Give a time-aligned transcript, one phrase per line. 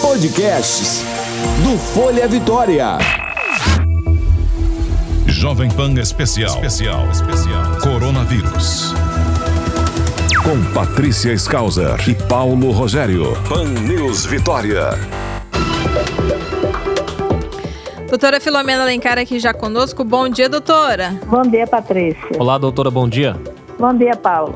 [0.00, 1.02] Podcasts
[1.64, 2.98] do Folha Vitória.
[5.26, 6.54] Jovem Pan Especial.
[6.54, 7.10] Especial.
[7.10, 7.76] Especial.
[7.82, 8.94] Coronavírus.
[10.44, 13.36] Com Patrícia Skauser e Paulo Rogério.
[13.48, 14.90] Pan News Vitória.
[18.08, 20.04] Doutora Filomena Alencar aqui já conosco.
[20.04, 21.18] Bom dia, doutora.
[21.26, 22.20] Bom dia, Patrícia.
[22.38, 23.36] Olá, doutora, bom dia.
[23.78, 24.54] Bom dia, Paulo.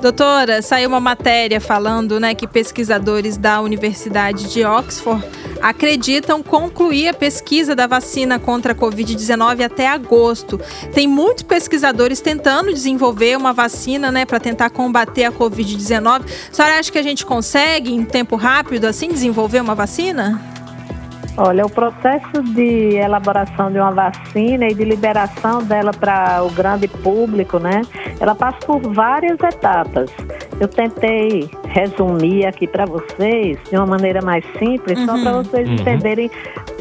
[0.00, 5.26] Doutora, saiu uma matéria falando né, que pesquisadores da Universidade de Oxford
[5.60, 10.58] acreditam concluir a pesquisa da vacina contra a Covid-19 até agosto.
[10.94, 16.22] Tem muitos pesquisadores tentando desenvolver uma vacina né, para tentar combater a Covid-19.
[16.50, 20.49] A senhora acha que a gente consegue, em tempo rápido, assim, desenvolver uma vacina?
[21.36, 26.88] Olha, o processo de elaboração de uma vacina e de liberação dela para o grande
[26.88, 27.82] público, né?
[28.18, 30.10] Ela passa por várias etapas.
[30.60, 35.06] Eu tentei resumir aqui para vocês de uma maneira mais simples, uhum.
[35.06, 35.74] só para vocês uhum.
[35.74, 36.30] entenderem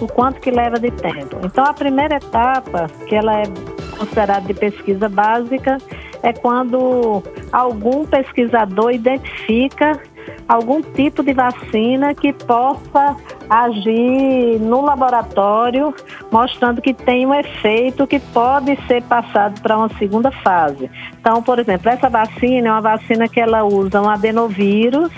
[0.01, 1.37] o quanto que leva de tempo.
[1.43, 3.43] Então, a primeira etapa, que ela é
[3.97, 5.77] considerada de pesquisa básica,
[6.23, 9.99] é quando algum pesquisador identifica
[10.49, 13.15] algum tipo de vacina que possa
[13.47, 15.93] agir no laboratório,
[16.31, 20.89] mostrando que tem um efeito que pode ser passado para uma segunda fase.
[21.19, 25.11] Então, por exemplo, essa vacina é uma vacina que ela usa um adenovírus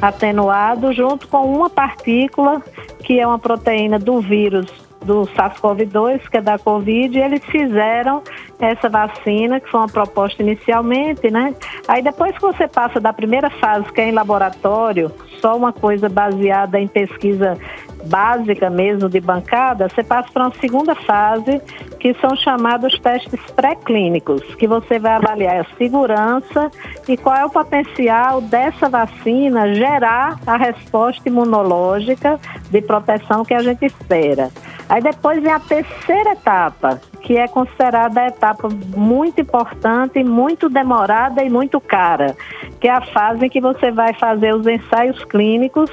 [0.00, 2.62] atenuado junto com uma partícula
[3.02, 8.22] que é uma proteína do vírus do SARS-CoV-2, que é da Covid, e eles fizeram
[8.58, 11.54] essa vacina, que foi uma proposta inicialmente, né?
[11.86, 16.08] Aí depois que você passa da primeira fase, que é em laboratório, só uma coisa
[16.08, 17.58] baseada em pesquisa
[18.06, 21.60] básica mesmo de bancada, você passa para uma segunda fase,
[21.98, 26.70] que são chamados testes pré-clínicos, que você vai avaliar a segurança
[27.08, 32.38] e qual é o potencial dessa vacina gerar a resposta imunológica
[32.70, 34.50] de proteção que a gente espera.
[34.88, 41.42] Aí depois vem a terceira etapa, que é considerada a etapa muito importante, muito demorada
[41.42, 42.36] e muito cara,
[42.80, 45.90] que é a fase em que você vai fazer os ensaios clínicos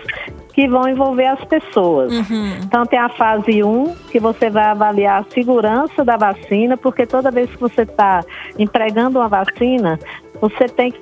[0.54, 2.14] que vão envolver as pessoas.
[2.14, 2.58] Uhum.
[2.64, 7.31] Então tem a fase 1, que você vai avaliar a segurança da vacina, porque toda
[7.31, 8.24] vez que você está
[8.60, 10.00] empregando uma vacina,
[10.40, 11.02] você tem que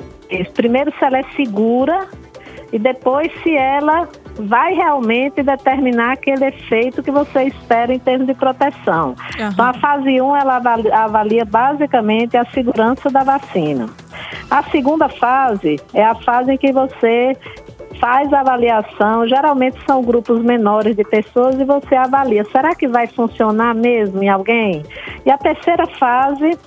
[0.54, 2.08] primeiro se ela é segura
[2.72, 8.34] e depois se ela vai realmente determinar aquele efeito que você espera em termos de
[8.34, 9.10] proteção.
[9.10, 9.50] Uhum.
[9.54, 10.62] Então, a fase 1, ela
[10.94, 13.90] avalia basicamente a segurança da vacina.
[14.50, 17.38] A segunda fase é a fase em que você
[18.00, 23.06] faz a avaliação, geralmente são grupos menores de pessoas e você avalia, será que vai
[23.06, 24.84] funcionar mesmo em alguém?
[25.24, 26.58] E a terceira fase,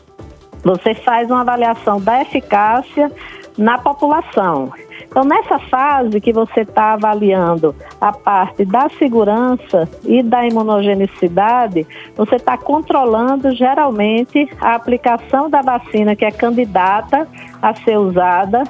[0.63, 3.11] você faz uma avaliação da eficácia
[3.59, 4.73] na população.
[5.15, 11.87] Então, nessa fase que você está avaliando a parte da segurança e da imunogenicidade,
[12.17, 17.29] você está controlando geralmente a aplicação da vacina que é candidata
[17.63, 18.65] a ser usada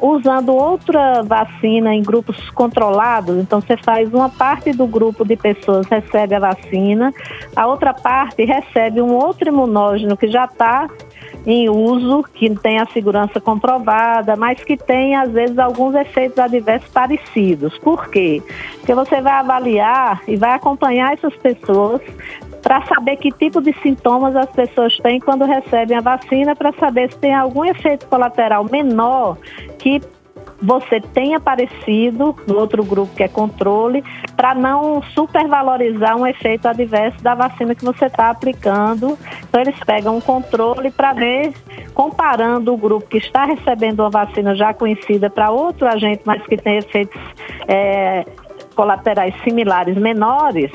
[0.00, 3.36] usando outra vacina em grupos controlados.
[3.36, 7.12] Então, você faz uma parte do grupo de pessoas recebe a vacina,
[7.54, 10.88] a outra parte recebe um outro imunógeno que já está
[11.46, 16.88] em uso, que tem a segurança comprovada, mas que tem, às vezes, alguns efeitos adversos
[16.90, 17.76] parecidos.
[17.78, 18.42] Por quê?
[18.78, 22.00] Porque você vai avaliar e vai acompanhar essas pessoas
[22.62, 27.12] para saber que tipo de sintomas as pessoas têm quando recebem a vacina, para saber
[27.12, 29.36] se tem algum efeito colateral menor
[29.78, 30.00] que
[30.64, 34.02] você tem aparecido no outro grupo que é controle,
[34.36, 39.18] para não supervalorizar um efeito adverso da vacina que você está aplicando.
[39.48, 41.52] Então, eles pegam um controle para ver,
[41.92, 46.56] comparando o grupo que está recebendo uma vacina já conhecida para outro agente, mas que
[46.56, 47.20] tem efeitos
[47.68, 48.24] é,
[48.74, 50.70] colaterais similares menores,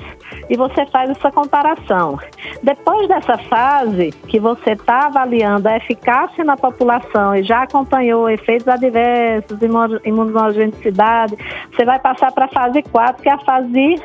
[0.49, 2.17] e você faz essa comparação.
[2.63, 8.67] Depois dessa fase, que você está avaliando a eficácia na população e já acompanhou efeitos
[8.67, 9.59] adversos,
[10.03, 11.37] imunogenicidade,
[11.71, 13.95] você vai passar para a fase 4, que é a fase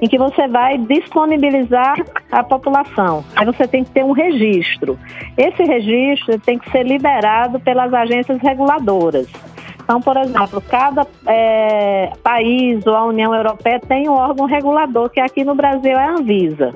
[0.00, 1.96] em que você vai disponibilizar
[2.30, 3.24] a população.
[3.34, 4.98] Aí você tem que ter um registro.
[5.36, 9.26] Esse registro tem que ser liberado pelas agências reguladoras.
[9.88, 15.18] Então, por exemplo, cada é, país ou a União Europeia tem um órgão regulador, que
[15.18, 16.74] aqui no Brasil é a Anvisa.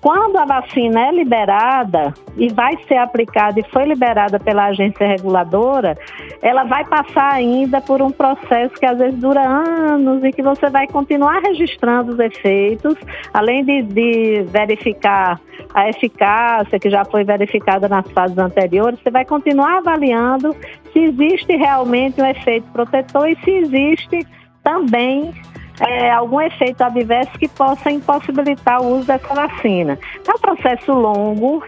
[0.00, 5.98] Quando a vacina é liberada e vai ser aplicada e foi liberada pela agência reguladora,
[6.40, 10.70] ela vai passar ainda por um processo que às vezes dura anos e que você
[10.70, 12.94] vai continuar registrando os efeitos,
[13.34, 15.40] além de, de verificar
[15.74, 20.54] a eficácia que já foi verificada nas fases anteriores, você vai continuar avaliando,
[20.92, 24.26] se existe realmente um efeito protetor e se existe
[24.62, 25.34] também
[25.80, 29.98] é, algum efeito adverso que possa impossibilitar o uso dessa vacina.
[30.26, 31.62] É um processo longo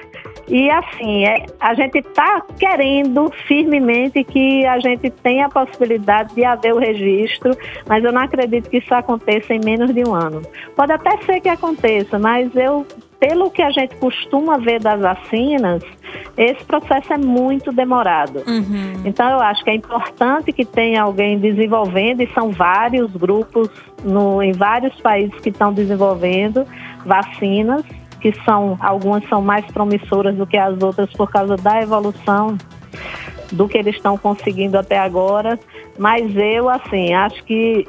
[0.49, 6.45] e assim, é, a gente está querendo firmemente que a gente tenha a possibilidade de
[6.45, 7.57] haver o registro,
[7.89, 10.43] mas eu não acredito que isso aconteça em menos de um ano.
[10.77, 12.87] Pode até ser que aconteça, mas eu,
[13.27, 15.83] pelo que a gente costuma ver das vacinas,
[16.37, 18.43] esse processo é muito demorado.
[18.47, 19.01] Uhum.
[19.03, 23.71] Então eu acho que é importante que tenha alguém desenvolvendo, e são vários grupos
[24.05, 26.67] no, em vários países que estão desenvolvendo
[27.07, 27.83] vacinas
[28.21, 32.57] que são algumas são mais promissoras do que as outras por causa da evolução
[33.53, 35.61] do que eles estão conseguindo até agora,
[35.99, 37.87] mas eu assim acho que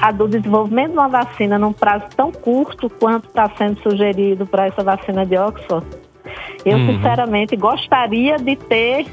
[0.00, 4.66] a do desenvolvimento de uma vacina num prazo tão curto quanto está sendo sugerido para
[4.66, 5.86] essa vacina de Oxford,
[6.64, 6.86] eu uhum.
[6.86, 9.06] sinceramente gostaria de ter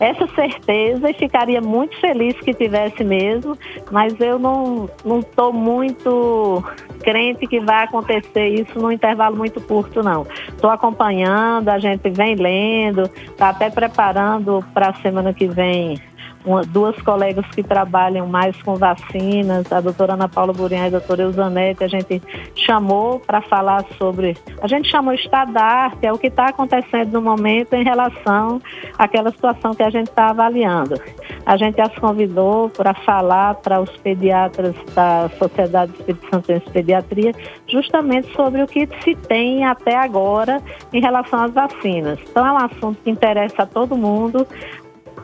[0.00, 3.56] essa certeza e ficaria muito feliz que tivesse mesmo,
[3.90, 4.88] mas eu não
[5.20, 6.62] estou muito
[7.00, 10.26] crente que vai acontecer isso num intervalo muito curto, não.
[10.48, 15.96] Estou acompanhando, a gente vem lendo, está até preparando para a semana que vem
[16.44, 20.90] uma, duas colegas que trabalham mais com vacinas, a doutora Ana Paula Burinha e a
[20.90, 22.22] doutora Eusanete, a gente
[22.54, 24.36] chamou para falar sobre.
[24.60, 28.60] A gente chamou estado da arte, é o que está acontecendo no momento em relação
[28.98, 31.00] àquela situação que a gente está avaliando.
[31.46, 37.32] A gente as convidou para falar para os pediatras da Sociedade Espírito Santo de Pediatria,
[37.66, 40.62] justamente sobre o que se tem até agora
[40.92, 42.18] em relação às vacinas.
[42.28, 44.46] Então, é um assunto que interessa a todo mundo.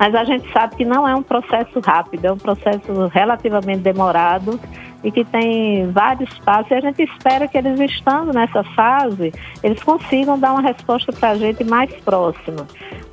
[0.01, 4.59] Mas a gente sabe que não é um processo rápido, é um processo relativamente demorado
[5.05, 6.71] e que tem vários passos.
[6.71, 9.31] E a gente espera que eles estando nessa fase,
[9.63, 12.67] eles consigam dar uma resposta para a gente mais próxima.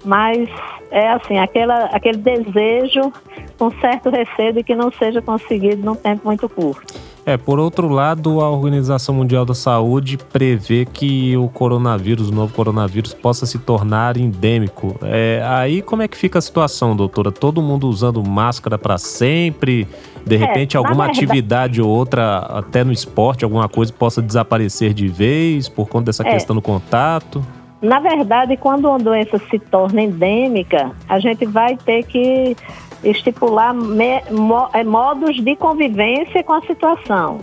[0.05, 0.47] Mas
[0.89, 3.11] é assim, aquela, aquele desejo
[3.59, 7.06] com certo receio de que não seja conseguido num tempo muito curto.
[7.27, 12.53] É, por outro lado, a Organização Mundial da Saúde prevê que o coronavírus, o novo
[12.53, 14.97] coronavírus, possa se tornar endêmico.
[15.01, 17.29] É, aí como é que fica a situação, doutora?
[17.29, 19.85] Todo mundo usando máscara para sempre?
[20.25, 21.25] De é, repente, é, alguma verdade...
[21.25, 26.25] atividade ou outra, até no esporte, alguma coisa possa desaparecer de vez por conta dessa
[26.25, 26.31] é.
[26.31, 27.45] questão do contato?
[27.81, 32.55] Na verdade, quando uma doença se torna endêmica, a gente vai ter que
[33.03, 37.39] estipular me, mo, é, modos de convivência com a situação.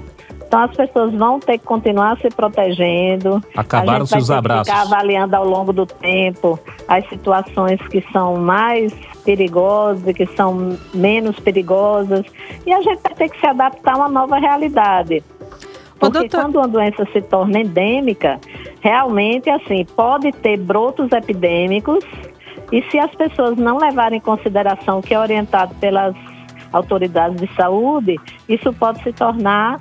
[0.46, 3.42] Então as pessoas vão ter que continuar se protegendo.
[3.56, 4.72] Acabaram-se os abraços.
[4.72, 8.92] Ficar avaliando ao longo do tempo as situações que são mais
[9.25, 12.25] perigosas e que são menos perigosas.
[12.66, 15.25] E a gente vai ter que se adaptar a uma nova realidade.
[15.98, 16.40] Porque doutor...
[16.42, 18.38] quando uma doença se torna endêmica,
[18.84, 22.04] realmente assim, pode ter brotos epidêmicos
[22.70, 26.14] e se as pessoas não levarem em consideração o que é orientado pelas
[26.70, 29.81] autoridades de saúde, isso pode se tornar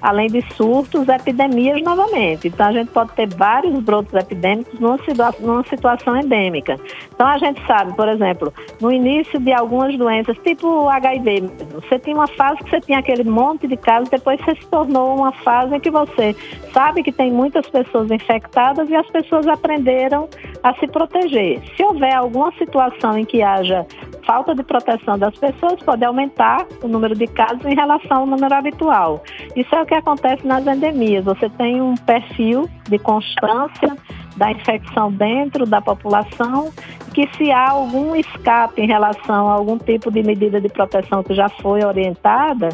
[0.00, 2.48] além de surtos, epidemias novamente.
[2.48, 6.78] Então, a gente pode ter vários brotos epidêmicos numa, situa numa situação endêmica.
[7.14, 11.98] Então, a gente sabe, por exemplo, no início de algumas doenças, tipo o HIV, você
[11.98, 15.32] tinha uma fase que você tinha aquele monte de casos, depois você se tornou uma
[15.32, 16.34] fase em que você
[16.72, 20.28] sabe que tem muitas pessoas infectadas e as pessoas aprenderam
[20.62, 21.60] a se proteger.
[21.76, 23.86] Se houver alguma situação em que haja
[24.30, 28.54] falta de proteção das pessoas, pode aumentar o número de casos em relação ao número
[28.54, 29.24] habitual.
[29.56, 31.24] Isso é o que acontece nas endemias.
[31.24, 33.96] Você tem um perfil de constância
[34.36, 36.72] da infecção dentro da população,
[37.12, 41.34] que se há algum escape em relação a algum tipo de medida de proteção que
[41.34, 42.68] já foi orientada,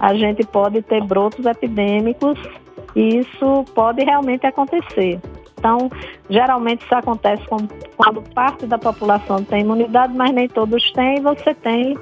[0.00, 2.38] a gente pode ter brotos epidêmicos
[2.96, 5.20] e isso pode realmente acontecer.
[5.62, 5.88] Então,
[6.28, 11.96] geralmente isso acontece quando parte da população tem imunidade, mas nem todos têm, você tem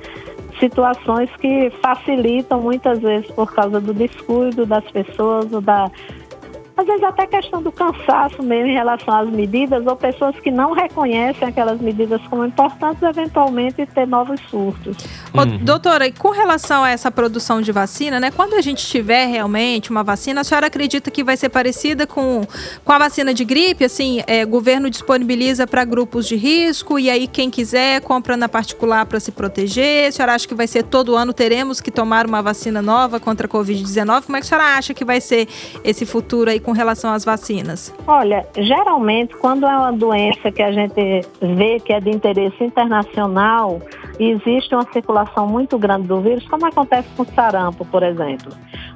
[0.59, 5.91] situações que facilitam muitas vezes por causa do descuido das pessoas ou da
[6.81, 10.73] às vezes até questão do cansaço mesmo em relação às medidas, ou pessoas que não
[10.73, 14.97] reconhecem aquelas medidas como importantes, eventualmente ter novos surtos.
[15.35, 15.59] Uhum.
[15.59, 18.31] doutora, e com relação a essa produção de vacina, né?
[18.31, 22.43] Quando a gente tiver realmente uma vacina, a senhora acredita que vai ser parecida com,
[22.85, 23.85] com a vacina de gripe?
[23.85, 29.05] Assim, é, governo disponibiliza para grupos de risco e aí quem quiser compra na particular
[29.07, 30.09] para se proteger?
[30.09, 33.47] A senhora acha que vai ser todo ano teremos que tomar uma vacina nova contra
[33.47, 34.25] a Covid-19?
[34.25, 35.47] Como é que a senhora acha que vai ser
[35.85, 37.93] esse futuro aí com com relação às vacinas?
[38.07, 43.83] Olha, geralmente quando é uma doença que a gente vê que é de interesse internacional
[44.21, 48.53] existe uma circulação muito grande do vírus, como acontece com sarampo, por exemplo.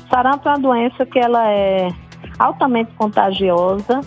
[0.08, 1.88] Sarampo é uma doença que ela é
[2.38, 4.02] altamente contagiosa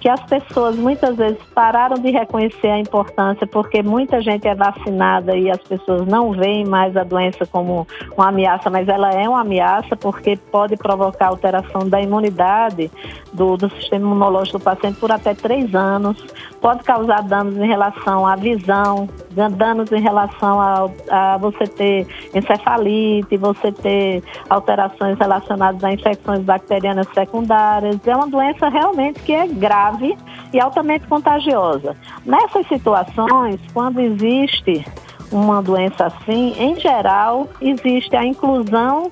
[0.00, 5.36] que as pessoas muitas vezes pararam de reconhecer a importância porque muita gente é vacinada
[5.36, 9.42] e as pessoas não veem mais a doença como uma ameaça, mas ela é uma
[9.42, 12.90] ameaça porque pode provocar alteração da imunidade
[13.32, 16.24] do, do sistema imunológico do paciente por até três anos,
[16.60, 19.08] pode causar danos em relação à visão,
[19.56, 27.06] danos em relação a, a você ter encefalite, você ter alterações relacionadas a infecções bacterianas
[27.14, 27.98] secundárias.
[28.06, 30.16] É uma doença realmente que é grave
[30.52, 31.96] e altamente contagiosa.
[32.24, 34.84] Nessas situações, quando existe
[35.32, 39.10] uma doença assim, em geral, existe a inclusão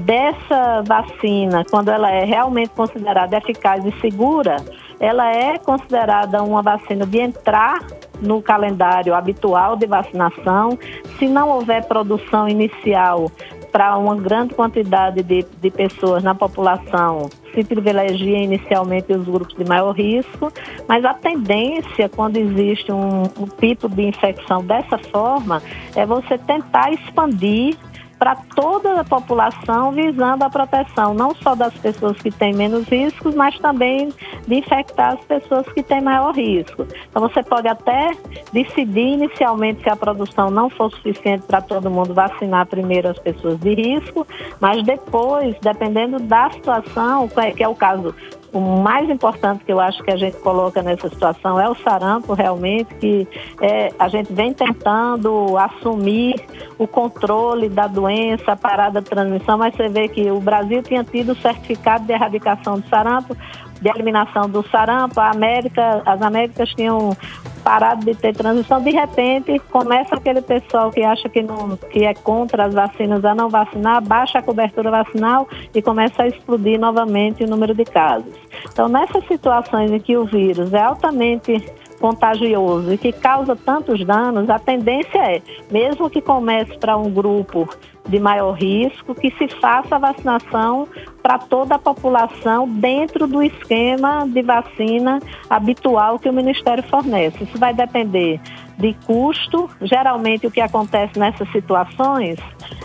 [0.00, 4.56] dessa vacina, quando ela é realmente considerada eficaz e segura,
[5.00, 7.80] ela é considerada uma vacina de entrar
[8.20, 10.78] no calendário habitual de vacinação.
[11.18, 13.32] Se não houver produção inicial
[13.72, 19.64] para uma grande quantidade de, de pessoas na população, se privilegia inicialmente os grupos de
[19.64, 20.52] maior risco,
[20.86, 25.62] mas a tendência, quando existe um, um pico de infecção dessa forma,
[25.94, 27.76] é você tentar expandir
[28.20, 33.34] para toda a população, visando a proteção não só das pessoas que têm menos riscos,
[33.34, 34.12] mas também
[34.46, 36.86] de infectar as pessoas que têm maior risco.
[37.08, 38.10] Então, você pode até
[38.52, 43.58] decidir inicialmente se a produção não for suficiente para todo mundo vacinar primeiro as pessoas
[43.58, 44.26] de risco,
[44.60, 48.14] mas depois, dependendo da situação, que é o caso
[48.52, 52.34] o mais importante que eu acho que a gente coloca nessa situação é o sarampo,
[52.34, 53.28] realmente, que
[53.60, 56.34] é, a gente vem tentando assumir
[56.78, 61.04] o controle da doença, a parada de transmissão, mas você vê que o Brasil tinha
[61.04, 63.36] tido o certificado de erradicação do sarampo,
[63.80, 67.16] de eliminação do sarampo, a América, as Américas tinham
[67.60, 72.14] parado de ter transição, de repente começa aquele pessoal que acha que, não, que é
[72.14, 77.44] contra as vacinas a não vacinar, baixa a cobertura vacinal e começa a explodir novamente
[77.44, 78.32] o número de casos.
[78.72, 81.62] Então, nessas situações em que o vírus é altamente
[82.00, 87.68] contagioso e que causa tantos danos, a tendência é, mesmo que comece para um grupo
[88.10, 90.88] de maior risco, que se faça a vacinação
[91.22, 97.44] para toda a população dentro do esquema de vacina habitual que o Ministério fornece.
[97.44, 98.40] Isso vai depender
[98.76, 99.70] de custo.
[99.82, 102.38] Geralmente, o que acontece nessas situações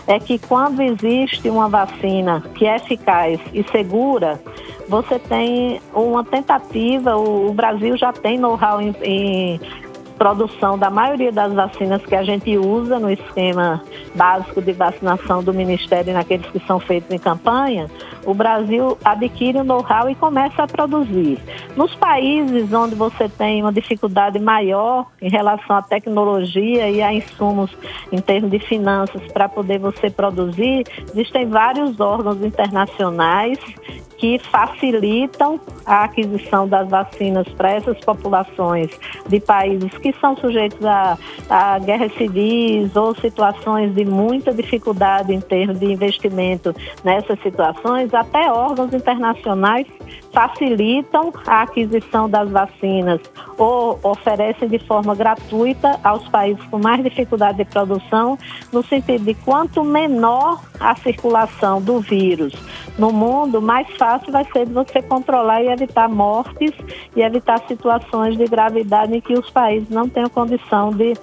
[0.06, 4.40] é que quando existe uma vacina que é eficaz e segura,
[4.88, 9.60] você tem uma tentativa, o, Brasil já tem know-how em, em
[10.16, 13.82] produção da maioria das vacinas que a gente usa no esquema
[14.14, 17.88] básico de vacinação do Ministério naqueles que são feitos em campanha,
[18.24, 21.38] o Brasil adquire o know-how e começa a produzir.
[21.76, 27.70] Nos países onde você tem uma dificuldade maior em relação à tecnologia e a insumos
[28.10, 33.58] em termos de finanças para poder você produzir, existem vários órgãos internacionais
[34.16, 38.90] que facilitam a aquisição das vacinas para essas populações
[39.28, 41.18] de países que são sujeitos a,
[41.48, 48.50] a guerras civis ou situações de muita dificuldade em termos de investimento nessas situações, até
[48.50, 49.86] órgãos internacionais
[50.32, 53.20] facilitam a aquisição das vacinas
[53.56, 58.38] ou oferecem de forma gratuita aos países com mais dificuldade de produção,
[58.70, 62.52] no sentido de quanto menor a circulação do vírus
[62.98, 66.70] no mundo, mais fácil vai ser de você controlar e evitar mortes
[67.16, 71.14] e evitar situações de gravidade em que os países não tenham condição de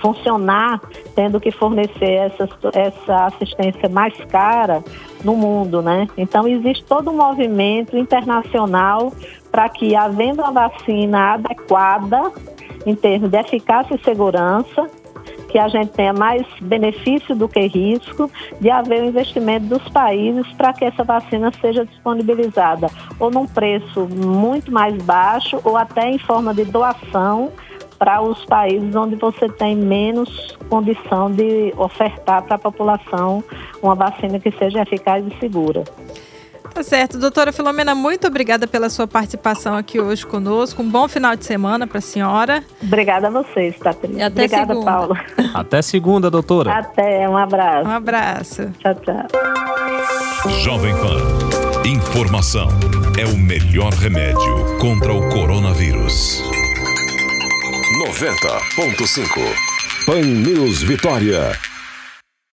[0.00, 0.80] funcionar,
[1.16, 4.84] tendo que fornecer essa, essa assistência mais cara
[5.24, 6.06] no mundo, né?
[6.16, 9.12] Então existe todo um movimento internacional
[9.50, 12.30] para que, havendo uma vacina adequada
[12.84, 14.88] em termos de eficácia e segurança,
[15.56, 20.46] que a gente tenha mais benefício do que risco de haver o investimento dos países
[20.52, 26.18] para que essa vacina seja disponibilizada ou num preço muito mais baixo ou até em
[26.18, 27.50] forma de doação
[27.98, 33.42] para os países onde você tem menos condição de ofertar para a população
[33.82, 35.84] uma vacina que seja eficaz e segura.
[36.76, 37.16] Tá certo.
[37.16, 40.82] Doutora Filomena, muito obrigada pela sua participação aqui hoje conosco.
[40.82, 42.62] Um bom final de semana para a senhora.
[42.82, 44.18] Obrigada a vocês, Patrícia.
[44.18, 44.90] E até obrigada, segunda.
[44.90, 45.20] Paula.
[45.54, 46.74] Até segunda, doutora.
[46.74, 47.88] Até, um abraço.
[47.88, 48.70] Um abraço.
[48.78, 49.26] Tchau, tchau.
[50.60, 51.88] Jovem Pan.
[51.88, 52.68] Informação
[53.18, 56.42] é o melhor remédio contra o coronavírus.
[58.04, 61.58] 90.5 Pan News Vitória.